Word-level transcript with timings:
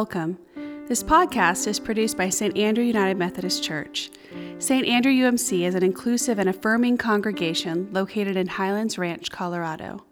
Welcome. 0.00 0.38
This 0.88 1.02
podcast 1.02 1.66
is 1.66 1.78
produced 1.78 2.16
by 2.16 2.30
St. 2.30 2.56
Andrew 2.56 2.82
United 2.82 3.18
Methodist 3.18 3.62
Church. 3.62 4.10
St. 4.58 4.86
Andrew 4.86 5.12
UMC 5.12 5.60
is 5.66 5.74
an 5.74 5.82
inclusive 5.82 6.38
and 6.38 6.48
affirming 6.48 6.96
congregation 6.96 7.86
located 7.92 8.34
in 8.34 8.46
Highlands 8.46 8.96
Ranch, 8.96 9.30
Colorado. 9.30 10.02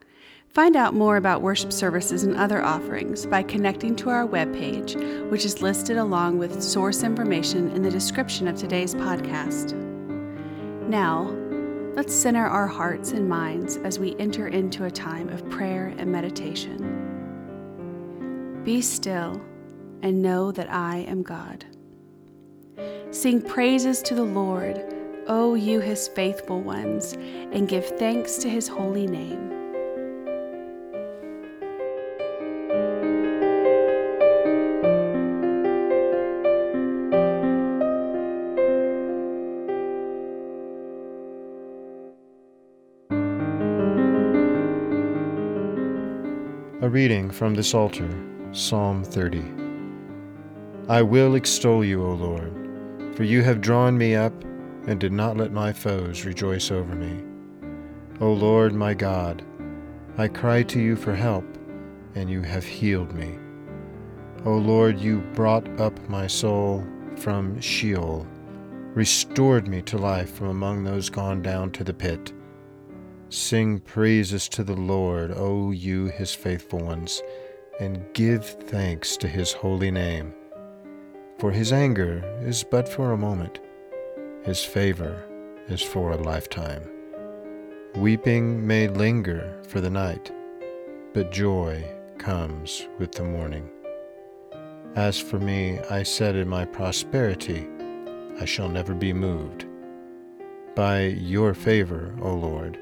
Find 0.50 0.76
out 0.76 0.92
more 0.92 1.16
about 1.16 1.40
worship 1.40 1.72
services 1.72 2.24
and 2.24 2.36
other 2.36 2.62
offerings 2.62 3.24
by 3.24 3.42
connecting 3.42 3.96
to 3.96 4.10
our 4.10 4.28
webpage, 4.28 5.30
which 5.30 5.46
is 5.46 5.62
listed 5.62 5.96
along 5.96 6.36
with 6.36 6.62
source 6.62 7.02
information 7.02 7.70
in 7.70 7.80
the 7.80 7.90
description 7.90 8.46
of 8.46 8.58
today's 8.58 8.94
podcast. 8.94 9.72
Now, 10.86 11.34
let's 11.94 12.14
center 12.14 12.46
our 12.46 12.66
hearts 12.66 13.12
and 13.12 13.26
minds 13.26 13.78
as 13.78 13.98
we 13.98 14.14
enter 14.18 14.48
into 14.48 14.84
a 14.84 14.90
time 14.90 15.30
of 15.30 15.48
prayer 15.48 15.94
and 15.96 16.12
meditation. 16.12 17.06
Be 18.64 18.82
still 18.82 19.40
and 20.02 20.22
know 20.22 20.52
that 20.52 20.70
I 20.70 20.98
am 20.98 21.22
God. 21.22 21.64
Sing 23.10 23.40
praises 23.40 24.02
to 24.02 24.14
the 24.14 24.22
Lord, 24.22 24.84
O 25.26 25.54
you 25.54 25.80
his 25.80 26.08
faithful 26.08 26.60
ones, 26.60 27.14
and 27.52 27.68
give 27.68 27.86
thanks 27.98 28.36
to 28.38 28.48
his 28.48 28.68
holy 28.68 29.06
name. 29.06 29.52
A 46.80 46.88
reading 46.88 47.30
from 47.30 47.54
the 47.54 47.62
Psalter, 47.62 48.08
Psalm 48.52 49.04
30. 49.04 49.67
I 50.88 51.02
will 51.02 51.34
extol 51.34 51.84
you, 51.84 52.02
O 52.02 52.14
Lord, 52.14 53.14
for 53.14 53.22
you 53.22 53.42
have 53.42 53.60
drawn 53.60 53.98
me 53.98 54.14
up 54.14 54.32
and 54.86 54.98
did 54.98 55.12
not 55.12 55.36
let 55.36 55.52
my 55.52 55.70
foes 55.70 56.24
rejoice 56.24 56.70
over 56.70 56.94
me. 56.94 57.22
O 58.22 58.32
Lord 58.32 58.72
my 58.72 58.94
God, 58.94 59.44
I 60.16 60.28
cry 60.28 60.62
to 60.62 60.80
you 60.80 60.96
for 60.96 61.14
help, 61.14 61.44
and 62.14 62.30
you 62.30 62.40
have 62.40 62.64
healed 62.64 63.12
me. 63.12 63.38
O 64.46 64.54
Lord, 64.54 64.98
you 64.98 65.18
brought 65.34 65.68
up 65.78 66.08
my 66.08 66.26
soul 66.26 66.86
from 67.16 67.60
Sheol, 67.60 68.26
restored 68.94 69.68
me 69.68 69.82
to 69.82 69.98
life 69.98 70.32
from 70.32 70.48
among 70.48 70.84
those 70.84 71.10
gone 71.10 71.42
down 71.42 71.70
to 71.72 71.84
the 71.84 71.92
pit. 71.92 72.32
Sing 73.28 73.78
praises 73.80 74.48
to 74.48 74.64
the 74.64 74.76
Lord, 74.76 75.32
O 75.36 75.70
you 75.70 76.06
his 76.06 76.32
faithful 76.32 76.78
ones, 76.78 77.22
and 77.78 78.06
give 78.14 78.46
thanks 78.46 79.18
to 79.18 79.28
his 79.28 79.52
holy 79.52 79.90
name. 79.90 80.32
For 81.38 81.52
his 81.52 81.72
anger 81.72 82.20
is 82.42 82.64
but 82.64 82.88
for 82.88 83.12
a 83.12 83.16
moment, 83.16 83.60
his 84.42 84.64
favor 84.64 85.24
is 85.68 85.80
for 85.80 86.10
a 86.10 86.16
lifetime. 86.16 86.82
Weeping 87.94 88.66
may 88.66 88.88
linger 88.88 89.62
for 89.68 89.80
the 89.80 89.88
night, 89.88 90.32
but 91.14 91.30
joy 91.30 91.84
comes 92.18 92.88
with 92.98 93.12
the 93.12 93.22
morning. 93.22 93.70
As 94.96 95.20
for 95.20 95.38
me, 95.38 95.78
I 95.88 96.02
said 96.02 96.34
in 96.34 96.48
my 96.48 96.64
prosperity, 96.64 97.68
I 98.40 98.44
shall 98.44 98.68
never 98.68 98.92
be 98.92 99.12
moved. 99.12 99.64
By 100.74 101.02
your 101.02 101.54
favor, 101.54 102.16
O 102.20 102.34
Lord, 102.34 102.80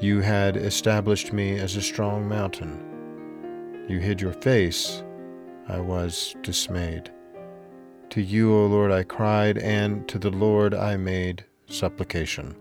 you 0.00 0.20
had 0.20 0.56
established 0.56 1.34
me 1.34 1.58
as 1.58 1.76
a 1.76 1.82
strong 1.82 2.26
mountain. 2.26 3.84
You 3.86 3.98
hid 3.98 4.22
your 4.22 4.32
face, 4.32 5.02
I 5.68 5.78
was 5.78 6.34
dismayed. 6.40 7.10
To 8.12 8.20
you, 8.20 8.52
O 8.52 8.66
Lord, 8.66 8.92
I 8.92 9.04
cried, 9.04 9.56
and 9.56 10.06
to 10.08 10.18
the 10.18 10.28
Lord 10.28 10.74
I 10.74 10.98
made 10.98 11.46
supplication. 11.64 12.54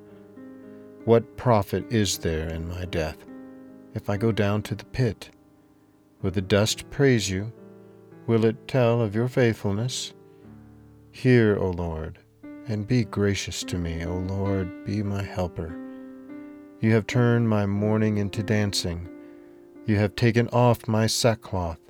What 1.04 1.36
profit 1.36 1.92
is 1.92 2.20
there 2.20 2.48
in 2.48 2.70
my 2.70 2.86
death 2.86 3.18
if 3.94 4.10
I 4.10 4.16
go 4.16 4.32
down 4.32 4.62
to 4.62 4.76
the 4.76 4.86
pit? 4.86 5.30
Will 6.22 6.32
the 6.32 6.42
dust 6.42 6.90
praise 6.90 7.30
you? 7.30 7.52
Will 8.28 8.46
it 8.46 8.66
tell 8.66 9.02
of 9.02 9.14
your 9.14 9.28
faithfulness? 9.28 10.14
Hear, 11.12 11.58
O 11.58 11.72
Lord, 11.72 12.20
and 12.70 12.88
be 12.88 13.04
gracious 13.04 13.62
to 13.66 13.78
me, 13.78 14.06
O 14.06 14.20
Lord, 14.20 14.86
be 14.86 15.04
my 15.04 15.22
helper. 15.22 15.78
You 16.80 16.94
have 16.94 17.08
turned 17.08 17.50
my 17.50 17.66
mourning 17.66 18.20
into 18.20 18.42
dancing. 18.42 19.10
You 19.86 19.98
have 19.98 20.16
taken 20.16 20.48
off 20.54 20.88
my 20.88 21.08
sackcloth 21.08 21.82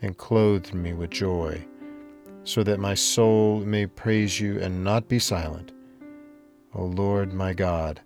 and 0.00 0.16
clothed 0.16 0.74
me 0.74 0.92
with 0.92 1.10
joy, 1.10 1.66
so 2.50 2.64
that 2.64 2.80
my 2.80 2.94
soul 2.94 3.60
may 3.60 3.86
praise 3.86 4.40
you 4.40 4.58
and 4.58 4.82
not 4.82 5.06
be 5.06 5.20
silent. 5.20 5.70
O 6.74 6.84
Lord 6.84 7.32
my 7.32 7.52
God, 7.52 8.00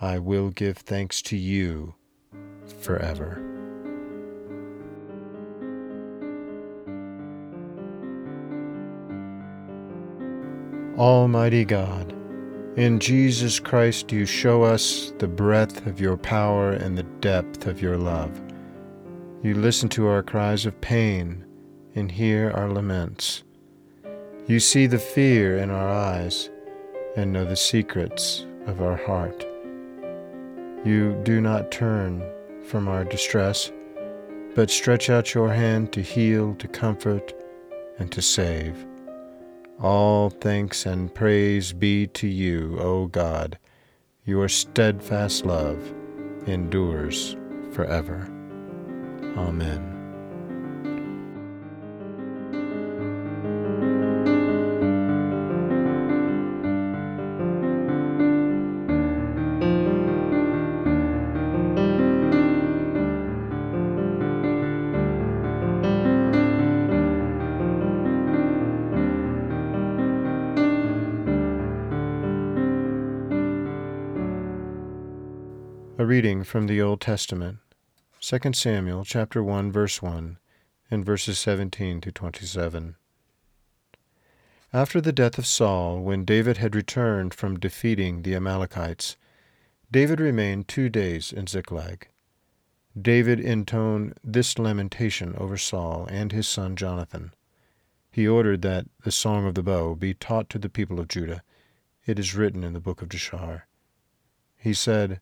I 0.00 0.18
will 0.18 0.48
give 0.48 0.78
thanks 0.78 1.20
to 1.20 1.36
you 1.36 1.94
forever. 2.80 3.42
Almighty 10.96 11.66
God, 11.66 12.14
in 12.76 12.98
Jesus 12.98 13.60
Christ, 13.60 14.10
you 14.10 14.24
show 14.24 14.62
us 14.62 15.12
the 15.18 15.28
breadth 15.28 15.86
of 15.86 16.00
your 16.00 16.16
power 16.16 16.70
and 16.70 16.96
the 16.96 17.02
depth 17.20 17.66
of 17.66 17.82
your 17.82 17.98
love. 17.98 18.40
You 19.42 19.54
listen 19.54 19.90
to 19.90 20.06
our 20.06 20.22
cries 20.22 20.64
of 20.64 20.80
pain 20.80 21.44
and 21.94 22.10
hear 22.10 22.50
our 22.52 22.70
laments. 22.70 23.43
You 24.46 24.60
see 24.60 24.86
the 24.86 24.98
fear 24.98 25.56
in 25.56 25.70
our 25.70 25.88
eyes 25.88 26.50
and 27.16 27.32
know 27.32 27.46
the 27.46 27.56
secrets 27.56 28.44
of 28.66 28.82
our 28.82 28.96
heart. 28.96 29.46
You 30.84 31.18
do 31.22 31.40
not 31.40 31.70
turn 31.70 32.22
from 32.66 32.86
our 32.86 33.04
distress, 33.04 33.72
but 34.54 34.68
stretch 34.68 35.08
out 35.08 35.32
your 35.32 35.50
hand 35.50 35.92
to 35.94 36.02
heal, 36.02 36.54
to 36.56 36.68
comfort, 36.68 37.32
and 37.98 38.12
to 38.12 38.20
save. 38.20 38.86
All 39.80 40.28
thanks 40.28 40.84
and 40.84 41.12
praise 41.14 41.72
be 41.72 42.06
to 42.08 42.28
you, 42.28 42.78
O 42.78 43.06
God. 43.06 43.58
Your 44.26 44.50
steadfast 44.50 45.46
love 45.46 45.94
endures 46.46 47.34
forever. 47.72 48.28
Amen. 49.38 49.93
A 75.96 76.04
reading 76.04 76.42
from 76.42 76.66
the 76.66 76.82
Old 76.82 77.00
Testament, 77.00 77.58
2 78.20 78.52
Samuel 78.52 79.04
chapter 79.04 79.44
1 79.44 79.70
verse 79.70 80.02
1 80.02 80.38
and 80.90 81.04
verses 81.04 81.38
17 81.38 82.00
to 82.00 82.10
27. 82.10 82.96
After 84.72 85.00
the 85.00 85.12
death 85.12 85.38
of 85.38 85.46
Saul, 85.46 86.00
when 86.00 86.24
David 86.24 86.56
had 86.56 86.74
returned 86.74 87.32
from 87.32 87.60
defeating 87.60 88.22
the 88.22 88.34
Amalekites, 88.34 89.16
David 89.88 90.18
remained 90.18 90.66
2 90.66 90.88
days 90.88 91.32
in 91.32 91.46
Ziklag. 91.46 92.08
David 93.00 93.38
intoned 93.38 94.14
this 94.24 94.58
lamentation 94.58 95.36
over 95.36 95.56
Saul 95.56 96.08
and 96.10 96.32
his 96.32 96.48
son 96.48 96.74
Jonathan. 96.74 97.32
He 98.10 98.26
ordered 98.26 98.62
that 98.62 98.86
the 99.04 99.12
song 99.12 99.46
of 99.46 99.54
the 99.54 99.62
bow 99.62 99.94
be 99.94 100.12
taught 100.12 100.50
to 100.50 100.58
the 100.58 100.68
people 100.68 100.98
of 100.98 101.06
Judah. 101.06 101.44
It 102.04 102.18
is 102.18 102.34
written 102.34 102.64
in 102.64 102.72
the 102.72 102.80
book 102.80 103.00
of 103.00 103.10
Jashar. 103.10 103.62
He 104.56 104.74
said, 104.74 105.20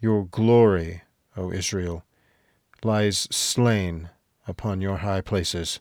your 0.00 0.26
glory, 0.26 1.02
O 1.36 1.50
Israel, 1.52 2.04
lies 2.82 3.28
slain 3.30 4.10
upon 4.46 4.80
your 4.80 4.98
high 4.98 5.20
places. 5.20 5.80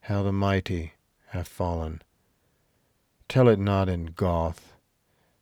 How 0.00 0.22
the 0.22 0.32
mighty 0.32 0.94
have 1.28 1.46
fallen. 1.46 2.02
Tell 3.28 3.48
it 3.48 3.58
not 3.58 3.88
in 3.88 4.06
Gath, 4.06 4.74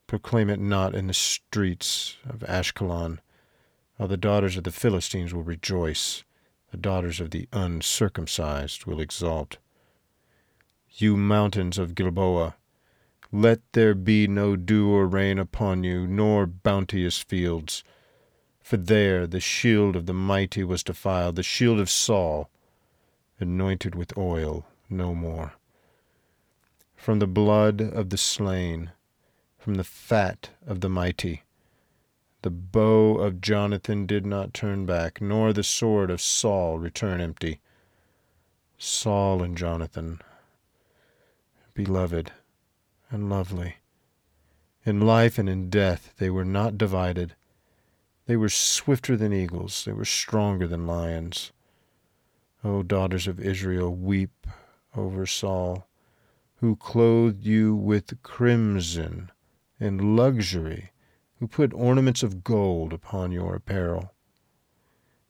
proclaim 0.06 0.50
it 0.50 0.60
not 0.60 0.94
in 0.94 1.06
the 1.06 1.14
streets 1.14 2.16
of 2.28 2.40
Ashkelon, 2.40 3.20
or 3.98 4.08
the 4.08 4.16
daughters 4.16 4.56
of 4.56 4.64
the 4.64 4.72
Philistines 4.72 5.32
will 5.32 5.42
rejoice, 5.42 6.24
the 6.70 6.76
daughters 6.76 7.20
of 7.20 7.30
the 7.30 7.48
uncircumcised 7.52 8.84
will 8.84 9.00
exult. 9.00 9.58
You 10.88 11.16
mountains 11.16 11.78
of 11.78 11.94
Gilboa, 11.94 12.56
let 13.32 13.60
there 13.72 13.94
be 13.94 14.26
no 14.26 14.56
dew 14.56 14.90
or 14.90 15.06
rain 15.06 15.38
upon 15.38 15.84
you, 15.84 16.06
nor 16.06 16.46
bounteous 16.46 17.18
fields. 17.18 17.84
For 18.60 18.76
there 18.76 19.26
the 19.26 19.40
shield 19.40 19.94
of 19.94 20.06
the 20.06 20.14
mighty 20.14 20.64
was 20.64 20.82
defiled, 20.82 21.36
the 21.36 21.42
shield 21.42 21.78
of 21.78 21.90
Saul, 21.90 22.50
anointed 23.38 23.94
with 23.94 24.16
oil 24.16 24.66
no 24.88 25.14
more. 25.14 25.54
From 26.96 27.20
the 27.20 27.26
blood 27.26 27.80
of 27.80 28.10
the 28.10 28.18
slain, 28.18 28.90
from 29.58 29.76
the 29.76 29.84
fat 29.84 30.50
of 30.66 30.80
the 30.80 30.88
mighty, 30.88 31.44
the 32.42 32.50
bow 32.50 33.18
of 33.18 33.40
Jonathan 33.40 34.06
did 34.06 34.26
not 34.26 34.54
turn 34.54 34.86
back, 34.86 35.20
nor 35.20 35.52
the 35.52 35.62
sword 35.62 36.10
of 36.10 36.20
Saul 36.20 36.78
return 36.78 37.20
empty. 37.20 37.60
Saul 38.76 39.42
and 39.42 39.56
Jonathan, 39.56 40.20
beloved 41.74 42.32
and 43.10 43.28
lovely. 43.28 43.76
In 44.84 45.00
life 45.00 45.38
and 45.38 45.48
in 45.48 45.68
death 45.68 46.14
they 46.18 46.30
were 46.30 46.44
not 46.44 46.78
divided. 46.78 47.34
They 48.26 48.36
were 48.36 48.48
swifter 48.48 49.16
than 49.16 49.32
eagles, 49.32 49.84
they 49.84 49.92
were 49.92 50.04
stronger 50.04 50.66
than 50.66 50.86
lions. 50.86 51.52
O 52.62 52.82
daughters 52.82 53.26
of 53.26 53.40
Israel, 53.40 53.94
weep 53.94 54.46
over 54.94 55.26
Saul, 55.26 55.86
who 56.56 56.76
clothed 56.76 57.44
you 57.44 57.74
with 57.74 58.22
crimson 58.22 59.30
and 59.78 60.14
luxury, 60.16 60.92
who 61.38 61.48
put 61.48 61.72
ornaments 61.72 62.22
of 62.22 62.44
gold 62.44 62.92
upon 62.92 63.32
your 63.32 63.54
apparel. 63.54 64.12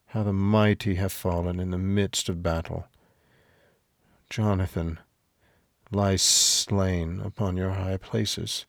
How 0.07 0.25
the 0.25 0.33
mighty 0.33 0.97
have 0.97 1.13
fallen 1.13 1.61
in 1.61 1.71
the 1.71 1.79
midst 1.79 2.29
of 2.29 2.43
battle. 2.43 2.89
Jonathan 4.29 4.99
lies 5.91 6.23
slain 6.23 7.21
upon 7.21 7.57
your 7.57 7.71
high 7.71 7.97
places. 7.97 8.65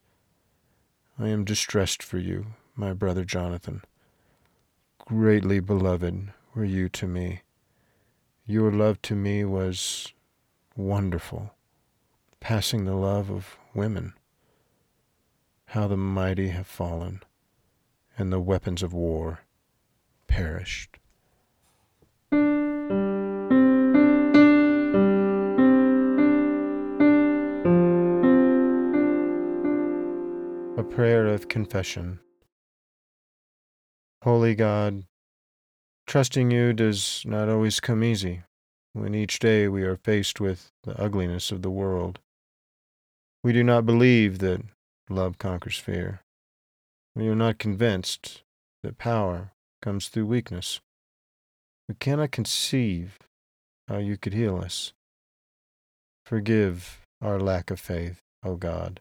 I 1.20 1.28
am 1.28 1.46
distressed 1.46 2.02
for 2.02 2.18
you, 2.18 2.48
my 2.76 2.94
brother 2.94 3.24
Jonathan. 3.24 3.84
Greatly 5.00 5.60
beloved 5.60 6.34
were 6.56 6.66
you 6.66 6.90
to 6.90 7.08
me. 7.08 7.42
Your 8.46 8.72
love 8.72 9.02
to 9.04 9.16
me 9.16 9.46
was 9.46 10.14
wonderful, 10.76 11.54
passing 12.40 12.86
the 12.86 12.96
love 12.96 13.30
of 13.30 13.58
women. 13.76 14.14
How 15.66 15.88
the 15.88 15.98
mighty 15.98 16.50
have 16.50 16.68
fallen, 16.68 17.22
and 18.18 18.34
the 18.34 18.40
weapons 18.40 18.82
of 18.82 18.94
war 18.94 19.42
perished. 20.28 20.98
Prayer 30.92 31.26
of 31.26 31.48
confession. 31.48 32.20
Holy 34.26 34.56
God, 34.56 35.06
trusting 36.06 36.52
you 36.52 36.74
does 36.74 37.24
not 37.26 37.48
always 37.48 37.80
come 37.80 38.04
easy 38.04 38.42
when 38.92 39.16
each 39.16 39.40
day 39.40 39.70
we 39.70 39.84
are 39.84 39.96
faced 39.96 40.42
with 40.42 40.70
the 40.84 41.02
ugliness 41.02 41.50
of 41.50 41.62
the 41.62 41.70
world. 41.70 42.20
We 43.42 43.54
do 43.54 43.64
not 43.64 43.86
believe 43.86 44.40
that 44.40 44.64
love 45.10 45.38
conquers 45.38 45.78
fear. 45.78 46.24
We 47.16 47.30
are 47.30 47.36
not 47.36 47.58
convinced 47.58 48.44
that 48.84 48.98
power 48.98 49.54
comes 49.82 50.10
through 50.10 50.26
weakness. 50.26 50.82
We 51.88 51.96
cannot 51.96 52.32
conceive 52.32 53.18
how 53.88 54.00
you 54.00 54.18
could 54.18 54.34
heal 54.34 54.58
us. 54.58 54.92
Forgive 56.26 57.00
our 57.22 57.40
lack 57.40 57.72
of 57.72 57.80
faith, 57.80 58.20
O 58.44 58.56
God, 58.56 59.00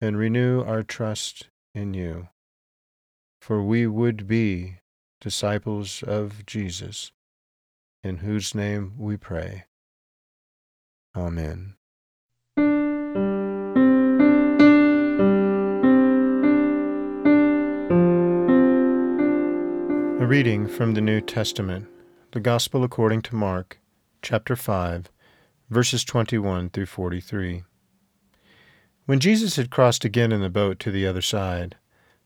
and 0.00 0.16
renew 0.16 0.62
our 0.62 0.82
trust 0.82 1.48
in 1.74 1.94
you. 1.94 2.28
For 3.40 3.62
we 3.62 3.86
would 3.86 4.26
be 4.26 4.76
disciples 5.20 6.02
of 6.02 6.46
Jesus 6.46 7.12
in 8.02 8.18
whose 8.18 8.54
name 8.54 8.94
we 8.98 9.16
pray. 9.16 9.64
Amen. 11.14 11.74
A 20.20 20.26
reading 20.26 20.66
from 20.66 20.94
the 20.94 21.00
New 21.00 21.20
Testament, 21.20 21.88
the 22.32 22.40
Gospel 22.40 22.84
according 22.84 23.22
to 23.22 23.34
Mark, 23.34 23.80
chapter 24.22 24.54
5, 24.54 25.10
verses 25.68 26.04
21 26.04 26.70
through 26.70 26.86
43. 26.86 27.64
When 29.06 29.20
Jesus 29.20 29.56
had 29.56 29.70
crossed 29.70 30.04
again 30.04 30.32
in 30.32 30.40
the 30.40 30.48
boat 30.48 30.78
to 30.80 30.90
the 30.90 31.06
other 31.06 31.22
side, 31.22 31.76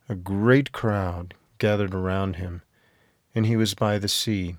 a 0.09 0.15
great 0.15 0.73
crowd 0.73 1.35
gathered 1.59 1.95
around 1.95 2.37
him, 2.37 2.63
and 3.35 3.47
he 3.47 3.57
was 3.57 3.75
by 3.75 3.99
the 3.99 4.09
sea. 4.09 4.57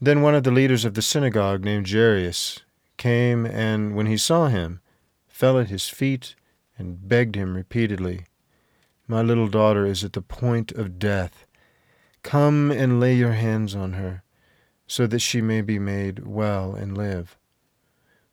Then 0.00 0.22
one 0.22 0.34
of 0.34 0.44
the 0.44 0.50
leaders 0.50 0.84
of 0.84 0.94
the 0.94 1.02
synagogue, 1.02 1.64
named 1.64 1.88
Jairus, 1.88 2.60
came 2.96 3.46
and, 3.46 3.94
when 3.94 4.06
he 4.06 4.16
saw 4.16 4.46
him, 4.46 4.80
fell 5.26 5.58
at 5.58 5.68
his 5.68 5.88
feet 5.88 6.34
and 6.78 7.08
begged 7.08 7.34
him 7.34 7.56
repeatedly, 7.56 8.26
My 9.08 9.22
little 9.22 9.48
daughter 9.48 9.86
is 9.86 10.04
at 10.04 10.12
the 10.12 10.22
point 10.22 10.72
of 10.72 10.98
death. 10.98 11.46
Come 12.22 12.70
and 12.70 13.00
lay 13.00 13.14
your 13.14 13.32
hands 13.32 13.74
on 13.74 13.94
her, 13.94 14.22
so 14.86 15.06
that 15.06 15.20
she 15.20 15.40
may 15.40 15.60
be 15.60 15.78
made 15.78 16.26
well 16.26 16.74
and 16.74 16.96
live. 16.96 17.36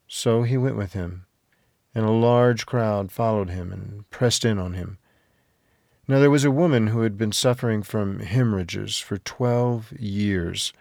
So 0.08 0.44
he 0.44 0.58
went 0.58 0.76
with 0.76 0.94
him, 0.94 1.26
and 1.94 2.06
a 2.06 2.12
large 2.12 2.66
crowd 2.66 3.12
followed 3.12 3.50
him 3.50 3.72
and 3.72 4.10
pressed 4.10 4.46
in 4.46 4.60
on 4.60 4.74
him. 4.74 4.98
Now 6.08 6.20
there 6.20 6.32
was 6.32 6.46
a 6.46 6.52
woman 6.52 6.88
who 6.88 7.02
had 7.02 7.18
been 7.18 7.32
suffering 7.32 7.84
from 7.84 8.20
hemorrhages 8.20 8.98
for 8.98 9.18
twelve 9.18 9.92
years. 9.94 10.74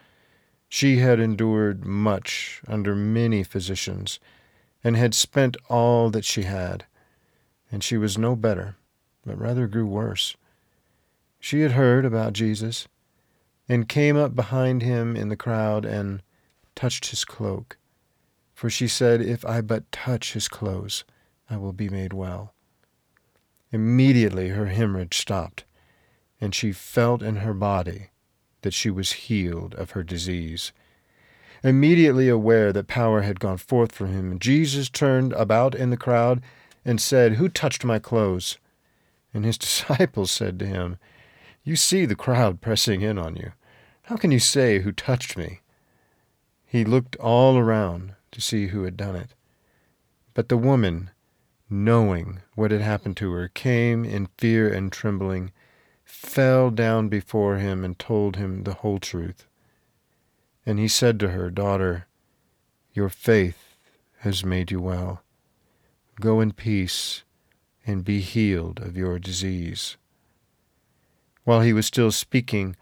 She 0.68 0.98
had 0.98 1.20
endured 1.20 1.84
much 1.84 2.62
under 2.66 2.94
many 2.94 3.42
physicians, 3.42 4.20
and 4.84 4.96
had 4.96 5.14
spent 5.14 5.56
all 5.68 6.10
that 6.10 6.24
she 6.24 6.42
had, 6.42 6.84
and 7.70 7.82
she 7.82 7.96
was 7.96 8.16
no 8.16 8.36
better, 8.36 8.76
but 9.26 9.38
rather 9.38 9.66
grew 9.66 9.86
worse. 9.86 10.36
She 11.40 11.60
had 11.60 11.72
heard 11.72 12.04
about 12.04 12.32
Jesus, 12.32 12.88
and 13.68 13.88
came 13.88 14.16
up 14.16 14.34
behind 14.34 14.82
him 14.82 15.16
in 15.16 15.28
the 15.28 15.36
crowd 15.36 15.84
and 15.84 16.22
touched 16.74 17.06
his 17.06 17.24
cloak. 17.24 17.76
For 18.58 18.68
she 18.68 18.88
said, 18.88 19.22
If 19.22 19.44
I 19.44 19.60
but 19.60 19.92
touch 19.92 20.32
his 20.32 20.48
clothes, 20.48 21.04
I 21.48 21.56
will 21.56 21.72
be 21.72 21.88
made 21.88 22.12
well. 22.12 22.54
Immediately 23.70 24.48
her 24.48 24.66
hemorrhage 24.66 25.16
stopped, 25.16 25.64
and 26.40 26.52
she 26.52 26.72
felt 26.72 27.22
in 27.22 27.36
her 27.36 27.54
body 27.54 28.08
that 28.62 28.74
she 28.74 28.90
was 28.90 29.12
healed 29.12 29.76
of 29.76 29.92
her 29.92 30.02
disease. 30.02 30.72
Immediately 31.62 32.28
aware 32.28 32.72
that 32.72 32.88
power 32.88 33.22
had 33.22 33.38
gone 33.38 33.58
forth 33.58 33.92
from 33.92 34.08
him, 34.08 34.40
Jesus 34.40 34.90
turned 34.90 35.32
about 35.34 35.76
in 35.76 35.90
the 35.90 35.96
crowd 35.96 36.42
and 36.84 37.00
said, 37.00 37.34
Who 37.34 37.48
touched 37.48 37.84
my 37.84 38.00
clothes? 38.00 38.58
And 39.32 39.44
his 39.44 39.56
disciples 39.66 40.32
said 40.32 40.58
to 40.58 40.66
him, 40.66 40.96
You 41.62 41.76
see 41.76 42.06
the 42.06 42.16
crowd 42.16 42.60
pressing 42.60 43.02
in 43.02 43.18
on 43.18 43.36
you. 43.36 43.52
How 44.02 44.16
can 44.16 44.32
you 44.32 44.40
say, 44.40 44.80
Who 44.80 44.90
touched 44.90 45.36
me? 45.36 45.60
He 46.66 46.84
looked 46.84 47.14
all 47.20 47.56
around 47.56 48.16
to 48.32 48.40
see 48.40 48.68
who 48.68 48.84
had 48.84 48.96
done 48.96 49.16
it. 49.16 49.34
But 50.34 50.48
the 50.48 50.56
woman, 50.56 51.10
knowing 51.68 52.40
what 52.54 52.70
had 52.70 52.80
happened 52.80 53.16
to 53.18 53.32
her, 53.32 53.48
came 53.48 54.04
in 54.04 54.28
fear 54.38 54.72
and 54.72 54.92
trembling 54.92 55.52
fell 56.04 56.70
down 56.70 57.08
before 57.08 57.58
him 57.58 57.84
and 57.84 57.98
told 57.98 58.36
him 58.36 58.64
the 58.64 58.74
whole 58.74 58.98
truth. 58.98 59.46
And 60.64 60.78
he 60.78 60.88
said 60.88 61.20
to 61.20 61.30
her, 61.30 61.50
Daughter, 61.50 62.06
your 62.92 63.08
faith 63.08 63.76
has 64.20 64.44
made 64.44 64.70
you 64.70 64.80
well. 64.80 65.22
Go 66.20 66.40
in 66.40 66.52
peace 66.52 67.22
and 67.86 68.04
be 68.04 68.20
healed 68.20 68.80
of 68.80 68.96
your 68.96 69.18
disease. 69.18 69.96
While 71.44 71.60
he 71.60 71.72
was 71.72 71.86
still 71.86 72.10
speaking, 72.10 72.76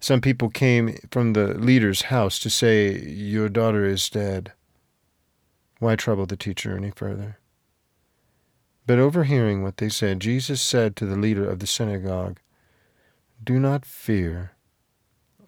some 0.00 0.20
people 0.20 0.50
came 0.50 0.98
from 1.10 1.32
the 1.32 1.54
leader's 1.54 2.02
house 2.02 2.38
to 2.40 2.50
say, 2.50 2.98
Your 2.98 3.48
daughter 3.48 3.84
is 3.84 4.10
dead. 4.10 4.52
Why 5.82 5.96
trouble 5.96 6.26
the 6.26 6.36
teacher 6.36 6.76
any 6.76 6.92
further? 6.92 7.38
But 8.86 9.00
overhearing 9.00 9.64
what 9.64 9.78
they 9.78 9.88
said, 9.88 10.20
Jesus 10.20 10.62
said 10.62 10.94
to 10.94 11.06
the 11.06 11.16
leader 11.16 11.50
of 11.50 11.58
the 11.58 11.66
synagogue, 11.66 12.38
do 13.42 13.58
not 13.58 13.84
fear, 13.84 14.52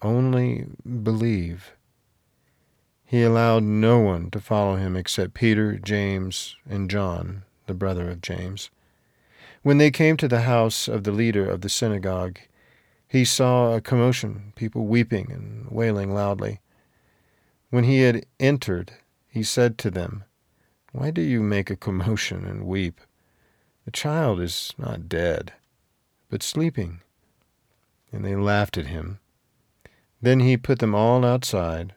only 0.01 0.65
believe. 1.03 1.71
He 3.05 3.23
allowed 3.23 3.63
no 3.63 3.99
one 3.99 4.29
to 4.31 4.41
follow 4.41 4.75
him 4.75 4.97
except 4.97 5.35
Peter, 5.35 5.77
James, 5.77 6.57
and 6.69 6.89
John, 6.89 7.43
the 7.65 7.73
brother 7.73 8.09
of 8.09 8.19
James. 8.19 8.69
When 9.63 9.77
they 9.77 9.89
came 9.89 10.17
to 10.17 10.27
the 10.27 10.41
house 10.41 10.89
of 10.89 11.05
the 11.05 11.13
leader 11.13 11.49
of 11.49 11.61
the 11.61 11.69
synagogue, 11.69 12.39
he 13.07 13.23
saw 13.23 13.73
a 13.73 13.79
commotion, 13.79 14.51
people 14.57 14.85
weeping 14.85 15.31
and 15.31 15.71
wailing 15.71 16.13
loudly. 16.13 16.59
When 17.69 17.85
he 17.85 17.99
had 17.99 18.25
entered, 18.37 18.91
he 19.35 19.43
said 19.43 19.77
to 19.77 19.91
them, 19.91 20.23
Why 20.93 21.11
do 21.11 21.21
you 21.21 21.41
make 21.41 21.69
a 21.69 21.75
commotion 21.75 22.45
and 22.45 22.65
weep? 22.65 23.01
The 23.83 23.91
child 23.91 24.39
is 24.39 24.73
not 24.77 25.09
dead, 25.09 25.51
but 26.29 26.41
sleeping 26.41 27.01
and 28.15 28.23
they 28.23 28.33
laughed 28.33 28.77
at 28.77 28.87
him. 28.87 29.19
Then 30.21 30.39
he 30.39 30.55
put 30.55 30.79
them 30.79 30.95
all 30.95 31.25
outside 31.25 31.95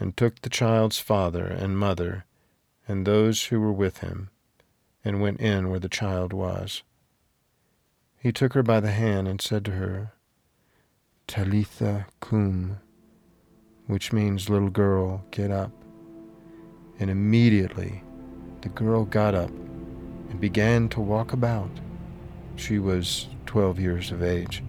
and 0.00 0.16
took 0.16 0.40
the 0.40 0.50
child's 0.50 0.98
father 0.98 1.46
and 1.46 1.78
mother 1.78 2.24
and 2.88 3.06
those 3.06 3.44
who 3.44 3.60
were 3.60 3.72
with 3.72 3.98
him, 3.98 4.30
and 5.04 5.20
went 5.20 5.40
in 5.40 5.70
where 5.70 5.78
the 5.78 5.88
child 5.88 6.32
was. 6.32 6.82
He 8.18 8.32
took 8.32 8.54
her 8.54 8.64
by 8.64 8.80
the 8.80 8.90
hand 8.90 9.28
and 9.28 9.40
said 9.40 9.64
to 9.66 9.72
her, 9.72 10.14
Talitha 11.28 12.06
cum, 12.20 12.78
which 13.86 14.12
means, 14.12 14.50
Little 14.50 14.70
girl, 14.70 15.24
get 15.30 15.52
up. 15.52 15.85
And 16.98 17.10
immediately 17.10 18.02
the 18.62 18.68
girl 18.70 19.04
got 19.04 19.34
up 19.34 19.50
and 19.50 20.40
began 20.40 20.88
to 20.90 21.00
walk 21.00 21.32
about. 21.32 21.70
She 22.56 22.78
was 22.78 23.28
twelve 23.44 23.78
years 23.78 24.10
of 24.10 24.22
age. 24.22 24.62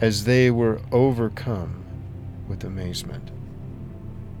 As 0.00 0.24
they 0.24 0.50
were 0.50 0.80
overcome 0.92 1.84
with 2.48 2.64
amazement, 2.64 3.30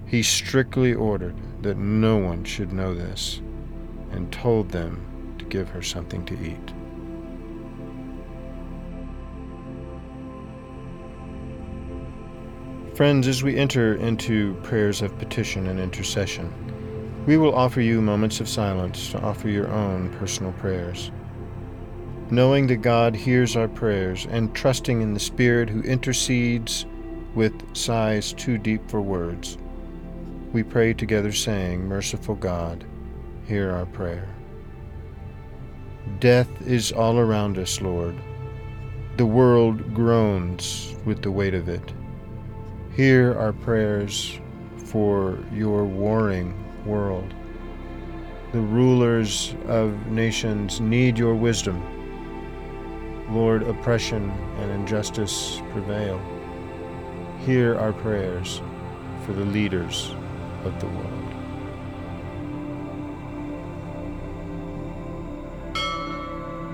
he 0.06 0.22
strictly 0.22 0.94
ordered 0.94 1.36
that 1.62 1.76
no 1.76 2.16
one 2.16 2.44
should 2.44 2.72
know 2.72 2.94
this 2.94 3.40
and 4.10 4.32
told 4.32 4.70
them 4.70 5.34
to 5.38 5.44
give 5.44 5.68
her 5.68 5.82
something 5.82 6.24
to 6.26 6.34
eat. 6.34 6.72
Friends, 12.98 13.28
as 13.28 13.44
we 13.44 13.56
enter 13.56 13.94
into 13.94 14.54
prayers 14.64 15.02
of 15.02 15.16
petition 15.20 15.68
and 15.68 15.78
intercession, 15.78 16.52
we 17.26 17.36
will 17.36 17.54
offer 17.54 17.80
you 17.80 18.02
moments 18.02 18.40
of 18.40 18.48
silence 18.48 19.12
to 19.12 19.20
offer 19.20 19.48
your 19.48 19.68
own 19.68 20.12
personal 20.14 20.50
prayers. 20.54 21.12
Knowing 22.32 22.66
that 22.66 22.78
God 22.78 23.14
hears 23.14 23.54
our 23.54 23.68
prayers 23.68 24.26
and 24.30 24.52
trusting 24.52 25.00
in 25.00 25.14
the 25.14 25.20
Spirit 25.20 25.70
who 25.70 25.80
intercedes 25.82 26.86
with 27.36 27.54
sighs 27.76 28.32
too 28.32 28.58
deep 28.58 28.90
for 28.90 29.00
words, 29.00 29.58
we 30.52 30.64
pray 30.64 30.92
together, 30.92 31.30
saying, 31.30 31.86
Merciful 31.86 32.34
God, 32.34 32.84
hear 33.46 33.70
our 33.70 33.86
prayer. 33.86 34.28
Death 36.18 36.50
is 36.66 36.90
all 36.90 37.16
around 37.20 37.58
us, 37.58 37.80
Lord. 37.80 38.16
The 39.18 39.26
world 39.26 39.94
groans 39.94 40.96
with 41.04 41.22
the 41.22 41.30
weight 41.30 41.54
of 41.54 41.68
it. 41.68 41.92
Hear 42.98 43.38
our 43.38 43.52
prayers 43.52 44.40
for 44.86 45.38
your 45.52 45.84
warring 45.84 46.52
world. 46.84 47.32
The 48.50 48.58
rulers 48.58 49.54
of 49.68 50.08
nations 50.08 50.80
need 50.80 51.16
your 51.16 51.36
wisdom. 51.36 51.80
Lord, 53.32 53.62
oppression 53.62 54.32
and 54.56 54.72
injustice 54.72 55.62
prevail. 55.70 56.20
Hear 57.46 57.78
our 57.78 57.92
prayers 57.92 58.60
for 59.24 59.32
the 59.32 59.44
leaders 59.44 60.12
of 60.64 60.80
the 60.80 60.88
world. 60.88 61.12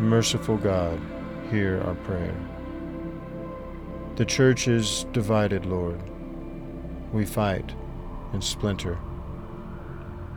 Merciful 0.00 0.56
God, 0.56 0.98
hear 1.50 1.82
our 1.82 1.96
prayer. 1.96 2.34
The 4.16 4.24
church 4.24 4.68
is 4.68 5.04
divided, 5.12 5.66
Lord 5.66 6.00
we 7.14 7.24
fight 7.24 7.72
and 8.32 8.42
splinter. 8.42 8.98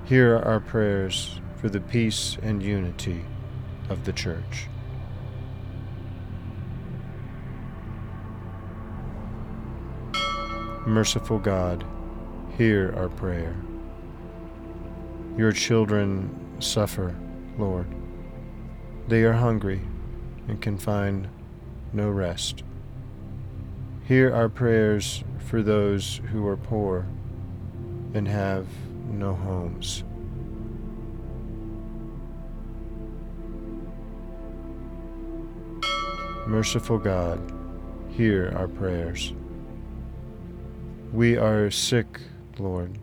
Hear 0.06 0.38
our 0.38 0.60
prayers 0.60 1.42
for 1.60 1.70
the 1.70 1.82
peace 1.82 2.38
and 2.44 2.62
unity 2.62 3.26
of 3.90 4.06
the 4.06 4.14
Church. 4.14 4.68
Merciful 10.86 11.40
God, 11.40 11.84
hear 12.58 12.94
our 12.96 13.10
prayer. 13.10 13.56
Your 15.36 15.52
children 15.52 16.30
suffer, 16.60 17.16
Lord. 17.58 17.88
They 19.08 19.24
are 19.24 19.34
hungry 19.34 19.82
and 20.48 20.62
can 20.62 20.78
find 20.78 21.28
no 21.92 22.12
rest. 22.12 22.64
Hear 24.04 24.34
our 24.34 24.48
prayers 24.48 25.24
for 25.40 25.62
those 25.62 26.22
who 26.32 26.46
are 26.48 26.58
poor 26.58 27.06
and 28.14 28.28
have 28.28 28.68
no 29.12 29.34
homes. 29.34 30.04
Merciful 36.48 36.98
God, 36.98 37.42
hear 38.10 38.54
our 38.56 38.68
prayers. 38.68 39.34
We 41.12 41.38
are 41.38 41.70
sick, 41.70 42.22
Lord, 42.58 42.98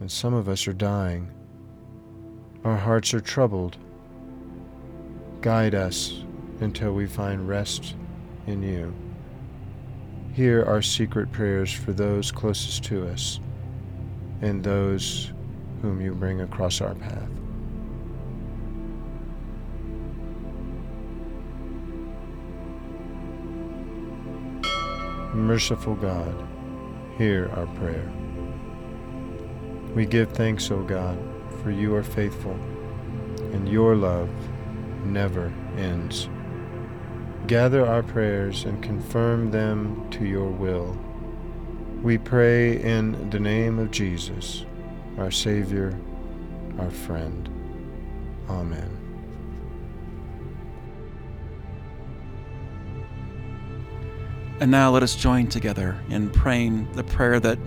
and 0.00 0.10
some 0.10 0.34
of 0.34 0.48
us 0.48 0.66
are 0.68 0.72
dying. 0.72 1.28
Our 2.64 2.76
hearts 2.76 3.12
are 3.14 3.20
troubled. 3.20 3.76
Guide 5.40 5.74
us 5.74 6.22
until 6.60 6.92
we 6.92 7.06
find 7.06 7.48
rest 7.48 7.96
in 8.46 8.62
you. 8.62 8.94
Hear 10.32 10.64
our 10.64 10.80
secret 10.80 11.30
prayers 11.30 11.70
for 11.70 11.92
those 11.92 12.32
closest 12.32 12.84
to 12.84 13.06
us 13.06 13.38
and 14.40 14.64
those 14.64 15.30
whom 15.82 16.00
you 16.00 16.14
bring 16.14 16.40
across 16.40 16.80
our 16.80 16.94
path. 16.94 17.28
Merciful 25.34 25.96
God, 25.96 26.34
hear 27.18 27.50
our 27.54 27.66
prayer. 27.76 28.10
We 29.94 30.06
give 30.06 30.32
thanks, 30.32 30.70
O 30.70 30.82
God, 30.82 31.18
for 31.62 31.70
you 31.70 31.94
are 31.94 32.02
faithful, 32.02 32.58
and 33.52 33.68
your 33.68 33.96
love 33.96 34.30
never 35.04 35.52
ends. 35.76 36.30
Gather 37.46 37.84
our 37.84 38.02
prayers 38.04 38.64
and 38.64 38.82
confirm 38.82 39.50
them 39.50 40.08
to 40.12 40.24
your 40.24 40.48
will. 40.48 40.96
We 42.00 42.16
pray 42.16 42.80
in 42.80 43.30
the 43.30 43.40
name 43.40 43.78
of 43.78 43.90
Jesus, 43.90 44.64
our 45.18 45.30
Savior, 45.30 45.98
our 46.78 46.90
friend. 46.90 47.48
Amen. 48.48 48.98
And 54.60 54.70
now 54.70 54.90
let 54.90 55.02
us 55.02 55.16
join 55.16 55.48
together 55.48 56.00
in 56.08 56.30
praying 56.30 56.90
the 56.92 57.02
prayer 57.02 57.40
that 57.40 57.58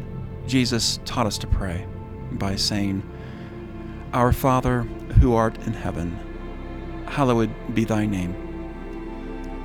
Jesus 0.48 1.01
taught 1.03 1.25
us 1.25 1.38
to 1.39 1.48
pray 1.48 1.86
by 2.32 2.55
saying, 2.55 3.03
Our 4.13 4.32
Father, 4.32 4.84
who 5.20 5.34
art 5.34 5.58
in 5.67 5.74
heaven, 5.74 6.17
hallowed 7.08 7.51
be 7.75 7.84
thy 7.84 8.05
name. 8.05 8.45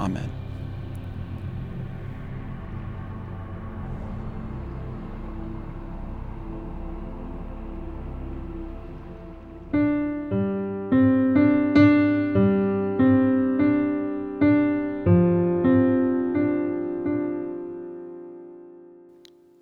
Amen. 0.00 0.30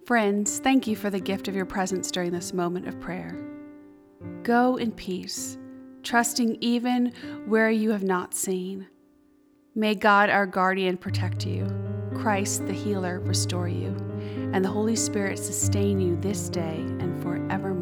Friends, 0.06 0.60
thank 0.60 0.86
you 0.86 0.94
for 0.94 1.10
the 1.10 1.18
gift 1.18 1.48
of 1.48 1.56
your 1.56 1.66
presence 1.66 2.12
during 2.12 2.30
this 2.30 2.52
moment 2.54 2.86
of 2.86 3.00
prayer. 3.00 3.36
Go 4.44 4.76
in 4.76 4.92
peace, 4.92 5.58
trusting 6.04 6.58
even 6.60 7.12
where 7.46 7.70
you 7.70 7.90
have 7.90 8.04
not 8.04 8.34
seen. 8.34 8.86
May 9.78 9.94
God, 9.94 10.28
our 10.28 10.44
guardian, 10.44 10.96
protect 10.96 11.46
you, 11.46 11.64
Christ, 12.12 12.66
the 12.66 12.72
healer, 12.72 13.20
restore 13.20 13.68
you, 13.68 13.94
and 14.52 14.64
the 14.64 14.68
Holy 14.68 14.96
Spirit 14.96 15.38
sustain 15.38 16.00
you 16.00 16.16
this 16.16 16.48
day 16.48 16.80
and 16.98 17.22
forevermore. 17.22 17.77